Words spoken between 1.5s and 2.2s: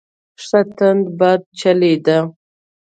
چلیده.